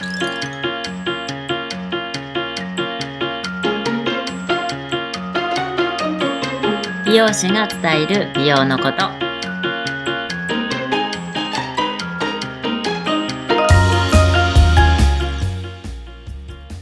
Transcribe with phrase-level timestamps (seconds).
[0.00, 0.06] 美
[7.16, 9.10] 容師が伝える美容のこと。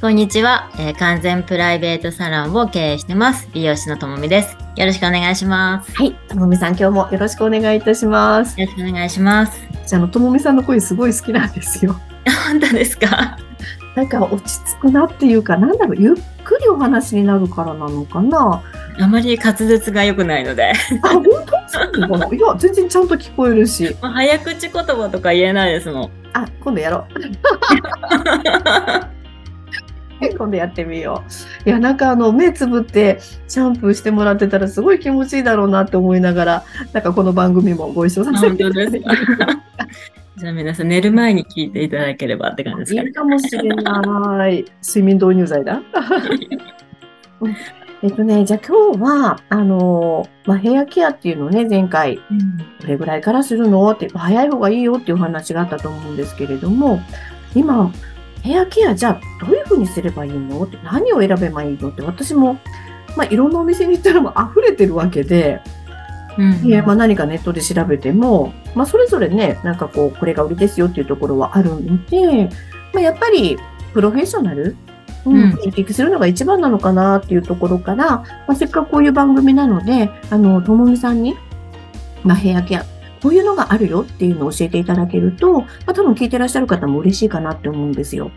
[0.00, 3.48] こんにちは、えー完全プライベートサロンを経営してます。
[3.52, 4.56] 美容師のともみです。
[4.76, 5.90] よろしくお願いします。
[5.92, 8.60] はい、ともみさん、今日もよろしくお願いいたします。
[8.60, 11.98] よろしくお願いしますじゃあ、あのともみさんの声すごい好きなんですよ。
[12.46, 13.38] 本当ですか？
[13.96, 16.14] なんか落ち着くなっていうか、なんだろう、ゆっ
[16.44, 18.62] くりお話になるからなのかな。
[19.00, 20.72] あまり滑舌が良くないので
[21.04, 23.96] あ、本当いや、全然ちゃんと聞こえるし。
[24.00, 27.18] 早口言葉とか言えないですもんあ、今度やろう。
[30.36, 31.22] 今度やってみよ
[31.64, 31.68] う。
[31.68, 39.02] いや、なんかあの、目つぶってシャンプーしてもらってたらすごい気持ちいいだろうなって思いながら、なんかこの番組もご一緒させ本ていただいて
[40.36, 44.64] じゃあ皆さん寝る前に聞いていただければって感じですかねいいかもしれない。
[44.86, 45.82] 睡眠導入剤だ？
[47.40, 47.56] う ん
[48.00, 52.20] えっとね、じゃあ今日は、あのーまあ、ヘアケアっていうのをね、前回、
[52.80, 53.90] どれぐらいからするの？
[53.90, 57.00] って、早い方がいいよっていうお話があったと思うんですけれども、
[57.56, 57.90] 今、
[58.42, 60.62] ヘアケアじゃあどういうふうにすればいいの？
[60.62, 61.90] って、何を選べばいいの？
[61.90, 62.58] って、私も、
[63.16, 65.60] まあ、いろんなお店に行ったらもう溢れてるわけで、
[66.38, 66.52] うん。
[66.64, 72.48] いやまあ、何かネットで調べても、まあ、それぞれね、なんかこう、これが売りですよっていうところはあるので、
[72.94, 73.58] まあ、やっぱり、
[73.92, 74.76] プロフェッショナル、
[75.26, 75.50] ううん。
[75.50, 81.34] ん、お聞きするのが一番なのかなっていうところから、まあ、せっかくこういう番組なので、あの、ともみさんに、
[82.22, 82.84] まあ、ヘアケア、
[83.22, 88.30] こういうのがあるよっていうのを教えていただけると、まあ、多分聞いてらっしゃる方も嬉しいかなって思うんですよ。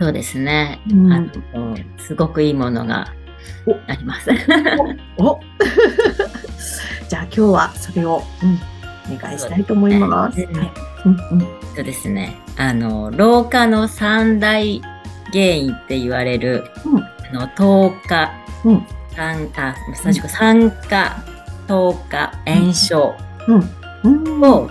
[0.00, 0.80] そうですね。
[0.90, 1.12] うん。
[1.12, 3.12] あのすごくいいものが
[3.66, 3.72] お。
[3.86, 4.30] あります。
[5.18, 5.38] お。
[7.08, 10.40] じゃあ今日はそれを、うん、お願いしたいと思います。
[10.40, 10.60] そうですね。
[10.60, 10.72] はい。
[11.04, 11.46] うんうん。
[11.74, 12.36] そうですね。
[12.56, 14.80] あの、老化の三大
[15.32, 17.02] 原因って言われる、うん。
[17.02, 18.32] あの、糖化、
[18.64, 18.86] うん。
[19.14, 21.22] 酸あ、最初、酸化、
[21.66, 23.14] 糖化、炎症。
[23.48, 24.70] うんを、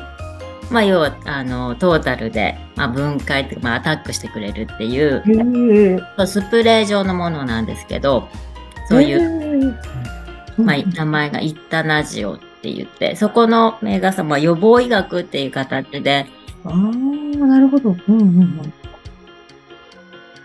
[0.72, 8.28] まあ、要は、あの、トータルで、まあ、分解っていうか、まあ、アタックしてくれるっていう、へえそうスプレー状のものなんですけど、
[8.88, 9.70] そういう、
[10.58, 16.28] うまあ、名前がイッタナジオって言って、そこの名画さんは予防医学っていう形で
[16.66, 17.96] ああ、なるほど。
[18.08, 18.74] うんうん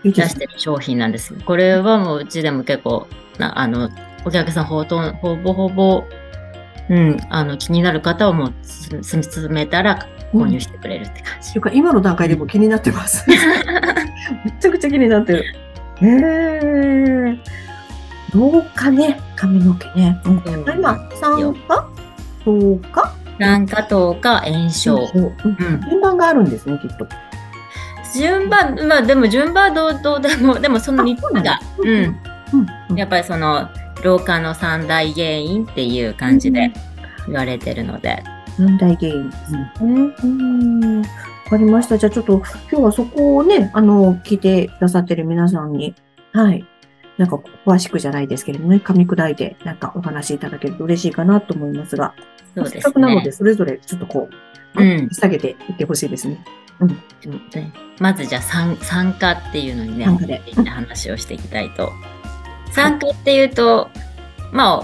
[0.03, 0.11] うん。
[0.11, 1.33] 出してる商品なんです。
[1.33, 3.07] これはもううちでも結構、
[3.37, 3.89] なあの、
[4.23, 6.03] お客さんほとんほぼほぼ、
[6.89, 8.53] うん、あの、気になる方をもう
[9.03, 11.57] 進めたら購入してくれるって感じ。
[11.57, 13.25] うか、今の段階でも気になってます。
[13.29, 13.35] め
[14.59, 15.43] ちゃくちゃ気になってる。
[16.01, 17.37] へえ。
[18.33, 20.21] 老化ね、髪の毛ね。
[20.25, 21.89] うんうん今、酸化
[22.45, 25.09] 老化酸化糖化炎症。
[25.13, 25.81] うんうん。
[25.89, 27.07] 順番があるんですね、きっと。
[28.13, 31.87] 順番、まあでも順番はどうどうでも、でもその3つが、うん。
[31.87, 32.19] うん
[32.89, 32.97] うん。
[32.97, 33.69] やっぱりその、
[34.03, 36.71] 老化の三大原因っていう感じで
[37.27, 38.23] 言われてるので。
[38.57, 39.71] 三大原因ですね。
[39.81, 39.85] う
[40.27, 41.01] ん。
[41.01, 41.07] わ
[41.49, 41.97] かりました。
[41.97, 45.95] じゃあちょっと今日はそこをね、あの、聞いてくださってる皆さんに、
[46.33, 46.65] はい。
[47.17, 52.13] なんか詳しくじゃないですけれどもね、噛み砕いてなんかお話しいただけると嬉しいかなと思いますが、
[52.55, 53.31] そうですせっかくなのねで。
[53.31, 54.29] それぞれちょっとこ
[54.75, 56.43] う、うん下げていってほしいですね。
[57.51, 61.93] でまずじゃあ酸酸化っていうのにねで話をしていきたいと。
[62.75, 63.89] 酸化っていうと、
[64.51, 64.83] ま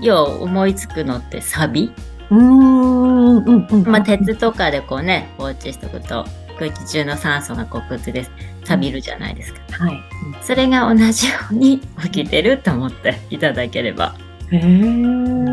[0.00, 1.92] 要は思いつくのってサビ、
[2.30, 3.82] うーん、うん、うん。
[3.84, 6.24] まあ、鉄とかでこうね放置しておくと
[6.58, 8.26] 空気中の酸素がこうくっついて
[8.64, 9.60] 錆びるじゃないですか。
[9.70, 10.00] はい。
[10.42, 14.14] それが同じように起きてると思っていただければ。
[14.50, 15.44] へー。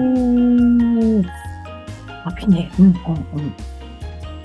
[2.23, 2.71] あ、ピね。
[2.79, 3.53] うん、うん、うん。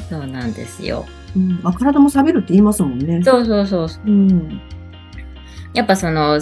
[0.08, 1.04] そうなんですよ。
[1.36, 3.22] うん、まあ、体も錆びるって言いますもんね。
[3.22, 3.88] そうそうそう。
[4.06, 4.60] うん。
[5.74, 6.40] やっぱその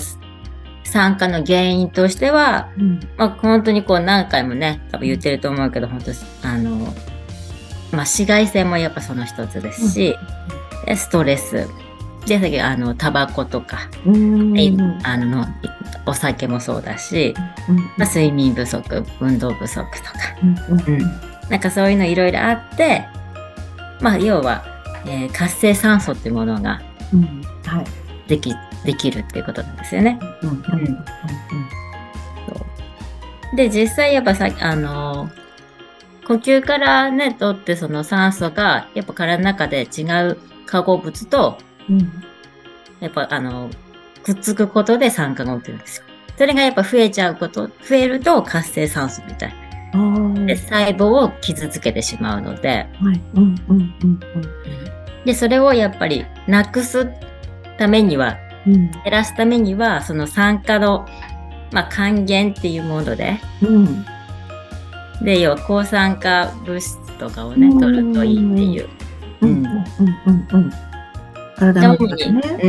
[0.95, 3.01] 酸化の原因としては、うん。
[3.17, 6.13] まあ、本当にこう何回もね、多分言ってると思うけど、本当
[6.49, 6.91] あの、まあ、
[8.03, 10.17] 紫外線もやっぱその一つですし、
[10.87, 11.67] でストレス。
[12.27, 13.91] で、さっきあの、タバコとか、
[15.03, 15.49] あの、
[16.07, 17.35] お酒もそうだし、
[17.69, 17.77] うん。
[17.77, 20.13] まあ、睡眠不足、運動不足とか、
[20.45, 20.95] うん。
[20.95, 21.21] うん。
[21.51, 23.05] なんかそういうのいろいろあって、
[24.01, 24.65] まあ、要は、
[25.07, 26.81] えー活性酸素っていうものが
[27.13, 27.43] うん。
[27.67, 27.85] はい。
[28.85, 30.19] でき、るっていうことなんですよね。
[30.43, 30.59] うんうんう
[30.91, 31.05] ん
[33.55, 35.31] で、実際やっぱさ、あの、
[36.27, 40.37] 呼吸からね、取ってその酸素が、やっぱ体の中で違う
[40.67, 41.59] 化合物と、
[41.89, 42.13] うん
[43.01, 43.71] やっぱあの、
[44.23, 46.05] くっつくことで酸化が起きるんですよ。
[46.39, 49.55] それがやっぱ増えちゃうこと、増えると活性酸素みたい。
[50.47, 53.21] で、細胞を傷つけてしまうので、はい。
[53.35, 54.21] うんうんうんうん。
[55.25, 57.07] で、それをやっぱりなくす
[57.79, 58.44] ためには、うん。
[58.67, 61.07] 減らすためには、その酸化の、
[61.73, 64.05] まあ、還元っていうもので、うん。
[65.23, 68.89] で、要は抗酸化物質とかをね、うん取るといいっていう。
[69.43, 69.51] うん。
[69.51, 69.65] うん。
[69.65, 70.49] うん。
[70.53, 70.73] うん。
[71.57, 72.41] 体の中でね。
[72.63, 72.69] う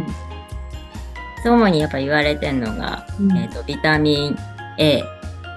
[0.00, 0.06] ん
[1.46, 4.36] 主にやっぱ言われてるのが、うんえっ、と、ビタミン
[4.78, 5.04] A、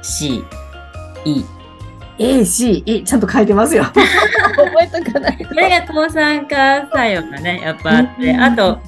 [0.01, 0.43] C、
[1.23, 1.45] E。
[2.19, 3.83] A、C、E、ちゃんと書いてますよ。
[3.85, 4.03] 覚
[4.81, 8.79] えとかないとこれが抗酸化作用がね、やっぱあって、うんあと、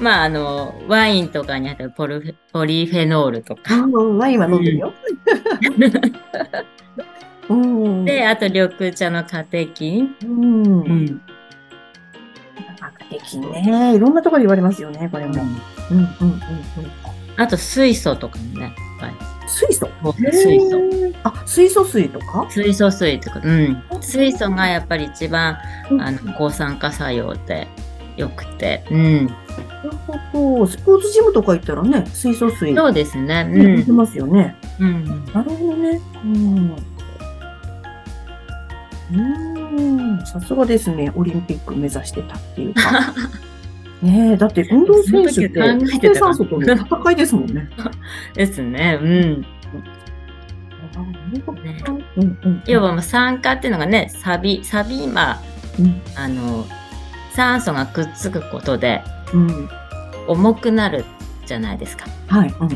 [0.00, 3.76] まあ、あの、ワインとかにあったポルポリフェノールとか。
[3.76, 4.94] うん、ワインは飲んでるよ。
[7.48, 8.04] うん。
[8.04, 10.16] で、あと緑茶のカテキン。
[10.22, 10.64] うん。
[10.64, 11.20] うん。
[12.80, 13.94] 赤的ね。
[13.94, 15.34] いろんなところで言われますよね、これも。
[15.34, 16.40] うん、うん、うん、うん。
[17.36, 19.14] あと水素とかもね、やっぱり
[19.48, 19.88] 水素？
[20.20, 20.70] 水素。
[20.70, 21.14] 素。
[21.24, 22.46] あ、水素水とか？
[22.50, 23.82] 水素水とか、うん。
[24.00, 25.58] 水素がやっぱり一番、
[25.90, 27.66] うんあの、抗酸化作用で
[28.16, 28.84] 良くて。
[28.90, 29.30] うん。
[29.82, 30.66] なるほど。
[30.66, 32.74] スポーツジムとか行ったらね、水素水。
[32.74, 33.48] そうですね。
[33.86, 33.96] うん。
[33.96, 34.56] ますよね。
[34.78, 35.24] うん。
[35.26, 36.00] なるほどね。
[36.24, 36.76] うん。
[39.12, 40.26] うん。
[40.26, 41.10] さすがですね。
[41.14, 43.14] オリンピック目指してたっていうか。
[44.02, 47.68] ねえ、だって運動選手って、その時考えてた酸素との戦いですもんね。
[48.34, 48.98] ですね。
[49.00, 49.46] うん。
[52.66, 55.40] 要はもう酸化っていうのがね、サビ、サビ、まあ、
[55.78, 56.66] うんあの、
[57.34, 59.02] 酸素がくっつくことで
[59.34, 59.68] うん。
[60.26, 61.04] 重くなる
[61.46, 62.06] じゃないですか。
[62.28, 62.54] はい。
[62.60, 62.68] うん。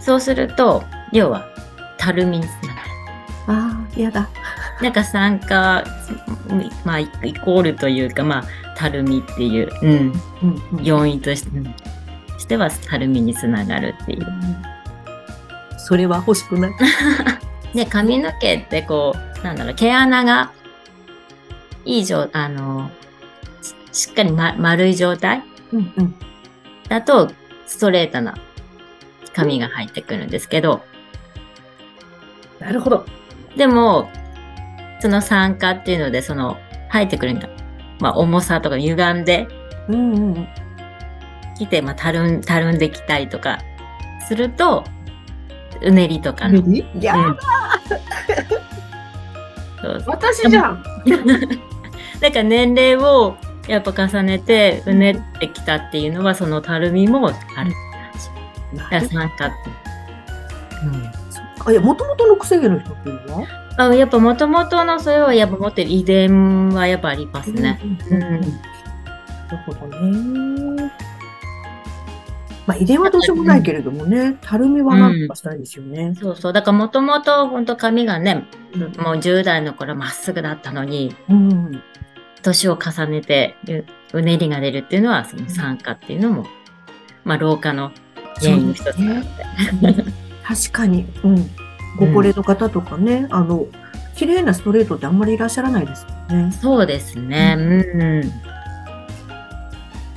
[0.00, 1.46] そうすると、要は、
[1.98, 2.88] たるみにつながる。
[3.48, 4.28] ああ、やだ。
[4.80, 5.84] なんか酸化、
[6.84, 7.08] まあ、イ
[7.44, 8.44] コールというか、まあ、
[8.76, 9.90] たるみっていう、うん、
[10.42, 10.84] うんうん。
[10.84, 11.74] 要因として、うん
[12.38, 14.26] しては、たるみにつながるっていう。
[15.76, 16.72] それは欲しくない？
[17.74, 20.52] で、 髪の毛ってこう、なんだろう、毛穴が
[21.84, 22.90] いい状あの、
[23.92, 25.42] ししっかり、ま、丸い状態？
[25.72, 26.14] うんうん。
[26.88, 27.30] だと、
[27.66, 28.34] ストレートな
[29.34, 30.82] 髪が入ってくるんですけど、
[32.58, 33.04] なるほど。
[33.56, 34.10] でも、
[35.00, 36.56] その酸化っていうので、その、
[36.88, 37.48] 入ってくるんだ。
[38.00, 39.48] まあ、重さとか歪んで
[39.88, 40.48] うんうん。
[41.56, 43.58] きて、まあ、たるん、たるんできたりとか
[44.26, 44.84] すると、
[45.82, 46.58] うねりとかの。
[46.58, 47.38] いやうん
[49.80, 50.82] そう私じゃん。
[52.20, 53.36] だ から年齢を
[53.68, 57.76] やっぱ重ねてうねってきたっていうのはそのたるみもあるって。
[61.66, 63.46] あ、いや、もともとの癖毛の人っていうのは？
[63.78, 67.78] あやっぱもともとのそれをやっぱ持ってる遺伝はやっぱありますね。
[67.82, 68.30] うんうんうん。
[68.30, 68.46] なる
[69.64, 70.92] ほどね。
[72.66, 76.14] まあ、遺伝はどうしようもないけれどもね、たるみはなんとかしたいですよね。
[76.20, 76.52] そうそう。
[76.52, 78.44] だからもともと本当髪がね、
[78.98, 81.82] もう10代の頃まっすぐだったのに、うん。
[82.42, 83.84] 年を重ねてう
[84.18, 86.46] うねりが出るっていうのはその酸化っていうのも、
[87.24, 87.92] まあ老化の
[88.36, 90.04] 原因の一つなので。
[90.44, 91.06] 確かに。
[91.22, 91.50] うん。
[91.98, 93.66] ご高齢の方とかね、あの、
[94.14, 96.52] 綺麗なストレートってあんまりいらっしゃらないですよね。
[96.52, 97.54] そうですね。
[97.58, 97.62] う
[98.24, 98.32] ん。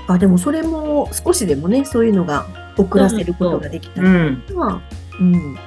[0.08, 2.48] あ、でもそれも少しでもね、そういうのが
[2.78, 4.44] 遅らせることができたりうん。
[4.48, 4.82] とか、
[5.20, 5.58] うん。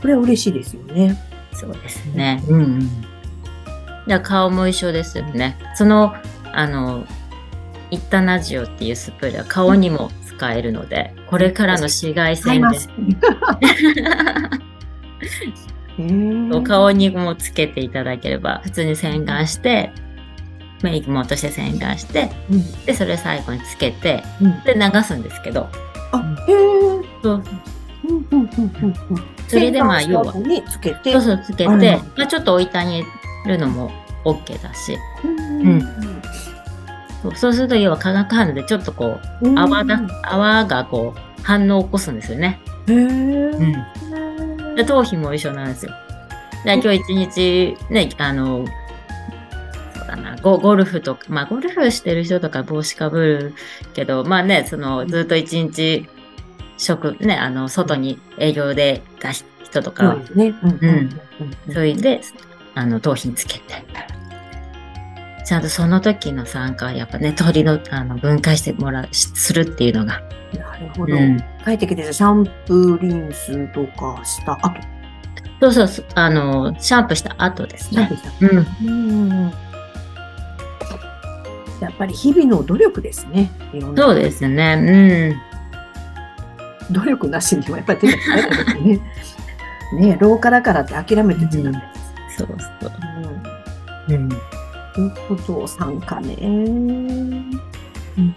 [0.00, 1.16] これは嬉しいですよね。
[1.52, 2.42] そうですね。
[2.48, 3.11] うんうん。
[4.06, 5.58] だ顔も一緒ですよね。
[5.76, 6.14] その、
[6.52, 7.06] あの、
[7.90, 12.66] イッタナジオっていうスプレーは顔にも使えるので、これからの紫外線で、
[15.98, 19.92] へー顔にもつけていただければ、普通に洗顔して、
[20.82, 22.84] メイクも落として洗顔して、うん。
[22.84, 24.62] で、それを最後につけて、うん。
[24.64, 25.68] で、流すんですけど、
[26.12, 26.56] あ、へえ。
[29.48, 31.12] それでまあ、要は、につけて。
[31.12, 31.80] そうそうつけて、うん。
[31.80, 33.04] まあ、ちょっと置いてあげ
[33.46, 33.90] るのも
[34.24, 35.82] OK だし、うん
[37.22, 42.60] そうそうすると要は化学反応でちょっとこう、うん泡だ、泡がこう、反応を起こすんですよね。
[42.88, 42.96] へえ。
[42.96, 43.62] う
[44.72, 44.74] ん。
[44.74, 45.92] で、頭皮も一緒なんですよ。
[46.64, 48.64] で、今日一日、ね、あの、
[49.96, 53.54] そうだな、ゴゴルフとか、まあ、ゴルフしてる人とか帽子かぶる
[53.94, 56.08] けど、まあね、その、ずっと一日、
[56.76, 60.54] 食、ね、あの、外に営業で出し人とかね。
[60.62, 61.10] うんうん
[61.72, 62.20] それで、
[62.74, 63.62] あの、頭皮につけて。
[65.44, 70.20] ちゃんとその時の参加はやっぱね、鳥の、あの、分解してもらう、しするっていうのが。
[70.56, 71.14] なるほど。
[71.14, 71.38] うん。
[71.64, 74.80] 帰ってきて、シャンプー、リンスとかした後？
[75.60, 78.10] そうそうす、あの、シャンプーした後ですね。
[78.40, 78.66] うん。
[78.88, 78.90] う
[79.48, 79.52] ん
[81.80, 83.50] やっぱり日々の努力ですね。
[83.96, 85.36] そうですね。
[86.92, 89.00] 努力なしにはやっぱり手がつかないですね。
[89.94, 91.72] ねえ、廊下だからって諦めてちゃダメです。
[91.72, 91.91] うん。
[92.36, 92.92] そうそう。
[94.08, 94.28] うんうん。
[94.28, 94.36] る
[95.28, 96.36] ほど、参加ね。
[96.40, 97.60] うん
[98.18, 98.34] うん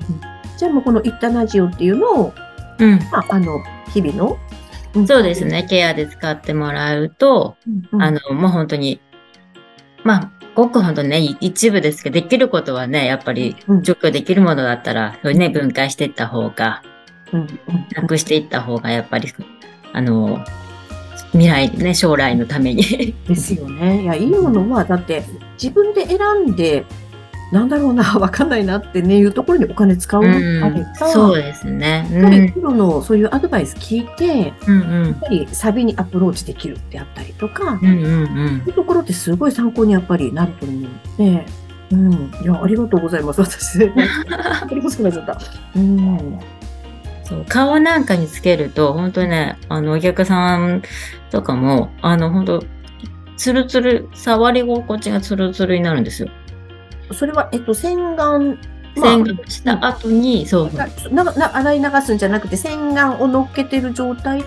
[0.58, 2.34] じゃあもうこの行ったラジオっていうのを、
[2.80, 3.00] うん。
[3.12, 3.62] まあ、あの、
[3.94, 4.38] 日々の、
[5.02, 5.44] んそうです。
[5.44, 5.66] ね。
[5.70, 7.58] ケアで使ってもらうと、
[7.92, 9.02] うんあの、もう本当に、
[10.06, 16.82] まあ、ごく本当にね、い一部ですけど、できることはね、やっぱりうん除去できるものだったら、それね、分解していった方が、
[17.34, 17.50] うんうん
[17.94, 19.34] なくしていった方が、やっぱり、
[19.92, 20.46] あの、
[21.32, 23.14] 未来ね、将来のために。
[23.28, 24.04] ですよね。
[24.04, 25.24] いや、いいものは、だって、
[25.62, 26.20] 自分で選
[26.52, 26.86] んで、
[27.52, 30.30] なんだろうな、 わかんないなってね、いうところにお金使ううあ
[30.70, 32.08] れん、ば、そうですね。
[32.12, 38.32] やっぱりプロのそういうアドバイス聞いて、やうん、うんっぱりサビにアプローチできるってあったりとか、うん、うん、うんそ
[38.66, 41.46] ういうところってすごい参考にやっぱりなると思うので、
[41.92, 42.12] うん。
[42.14, 43.42] いや、ありがとうございます。
[43.42, 43.94] 私、本
[44.70, 45.38] 当に欲しくなっちゃった。
[45.76, 46.40] うん。
[47.26, 50.84] そう顔なんかにつけると、本当にね、あの、お客さん
[51.32, 52.64] とかも、あの、本当
[53.38, 56.30] ツルツル、触り心地がツルツルになるんですよ。
[57.12, 58.58] それは、えっと、洗顔、
[58.96, 61.14] 洗顔した後に、そうそう。
[61.14, 64.46] なな洗い流すんじゃなくて、洗顔を乗っけてる状態で、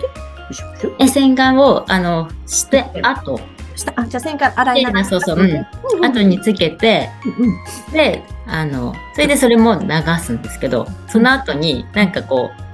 [0.99, 3.39] え洗顔を、あの、して、後、
[3.75, 5.09] したあ、じゃあ洗顔洗い流す。
[5.09, 9.87] そうそううんうん後につけて、うんで、あの、それでそれも流
[10.19, 12.68] すんですけど、その後になんかこう、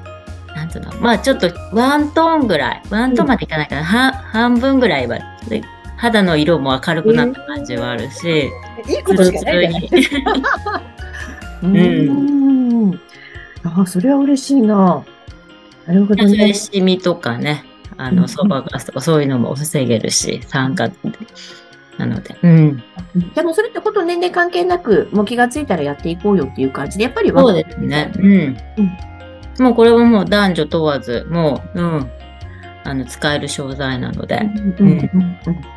[0.56, 5.20] なんていうの、まあちょっとワントーンぐらい、ワントーンまでいかないかな、は半分ぐらいは、
[5.50, 5.62] で
[5.98, 8.50] 肌の色も明るくなった感じはあるし、
[8.88, 9.90] いいことしかないね。
[11.64, 13.00] うん。
[13.64, 15.04] あ、それは嬉しいな。
[15.88, 16.54] なるほどね。
[16.54, 17.64] シミとかね、
[17.98, 20.90] あうんの、そばガスとかそういうのも防げるし、酸化
[21.98, 22.36] なので。
[22.44, 22.84] うん。
[23.34, 28.12] でもそれってこと年齢関係なく、もう気がついたらやっていこうよっていう感じで、やっぱりそうですね。
[28.16, 28.58] うん。
[29.60, 32.12] もうこれはもう男女問わず、もう、うん。
[32.84, 34.38] あの、使える商材なので。
[34.38, 35.00] うんうんうん
[35.48, 35.76] うん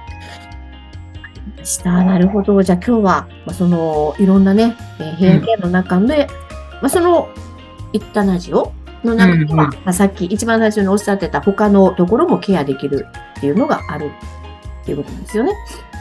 [1.68, 2.02] した。
[2.02, 2.62] なるほど。
[2.62, 6.26] じゃあ今日は、まあ、その、いろんなね、えーヘアケアの中で、
[6.80, 7.28] まあ、その、
[7.92, 8.72] いったラジオ
[9.04, 13.06] の中では、うんうんまあ、さっき一番最初におっしゃってた他のところもケアできる
[13.36, 14.10] っていうのがある
[14.82, 15.52] っていうことなんですよね。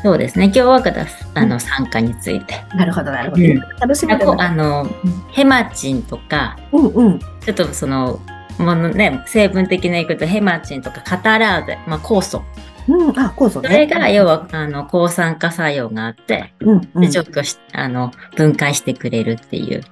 [0.03, 0.45] そうですね。
[0.45, 2.63] 今日はたあの、酸化について。
[2.75, 3.43] なるほど、なるほど。
[3.43, 4.43] うん楽しみだな。
[4.43, 4.87] あの、
[5.31, 7.19] ヘマチンとか、うんうん。
[7.19, 8.19] ちょっとその、
[8.57, 12.43] ものね、成分的な言いとヘマチンとかカタラーゼ、まあ酵素。
[12.87, 13.69] うん、あ、酵素ね。
[13.69, 19.83] それが、要は、あの、抗酸化作用があって、うん、うんで、除去し、あの、分解してくれるっていう。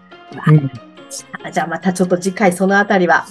[1.52, 3.26] じゃあまたちょっと次回そのあたりは、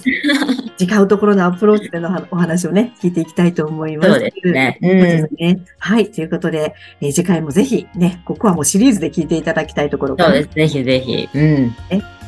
[0.79, 4.09] 違うところのアプローチでのお話をね、聞いていきたいと思います。
[4.11, 6.11] そうですねそうですねはい。
[6.11, 10.49] ということで、えー次回もぜひね、ここはもうシリーズで聞いていただきたいところそうです。
[10.49, 11.29] ぜひぜひ。
[11.33, 11.75] うん。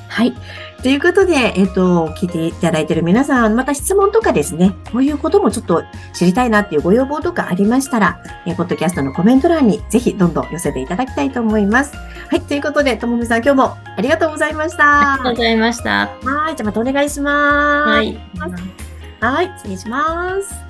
[0.08, 0.34] はい。
[0.82, 5.84] ということで、えっ、と、聞いていただいている皆さん、また質問とかですね、こういうこともちょっと
[6.14, 11.96] 知りたいなっていうご要望とかありましたら、えーポッドキャストのコメント欄にぜひどんどん寄せていただきたいと思います。
[12.30, 12.42] はい。
[12.42, 15.14] ということで、ともみさん今日もありがとうございました。
[15.14, 16.08] ありがとうございました。
[16.24, 16.56] はい。
[16.56, 17.90] じゃあまたお願いします。
[17.90, 18.20] はい。
[19.20, 19.52] はい。
[19.58, 20.67] 失礼します。